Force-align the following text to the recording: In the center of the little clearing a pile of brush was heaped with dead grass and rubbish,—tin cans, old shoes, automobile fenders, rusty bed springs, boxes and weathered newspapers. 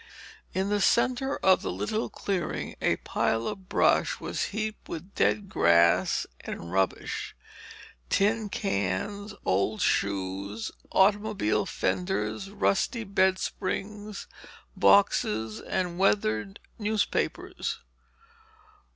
In 0.51 0.69
the 0.69 0.81
center 0.81 1.37
of 1.43 1.61
the 1.61 1.71
little 1.71 2.09
clearing 2.09 2.73
a 2.81 2.95
pile 2.95 3.47
of 3.47 3.69
brush 3.69 4.19
was 4.19 4.45
heaped 4.45 4.89
with 4.89 5.13
dead 5.13 5.47
grass 5.47 6.25
and 6.39 6.71
rubbish,—tin 6.71 8.49
cans, 8.49 9.35
old 9.45 9.79
shoes, 9.83 10.71
automobile 10.91 11.67
fenders, 11.67 12.49
rusty 12.49 13.03
bed 13.03 13.37
springs, 13.37 14.25
boxes 14.75 15.59
and 15.61 15.99
weathered 15.99 16.59
newspapers. 16.79 17.81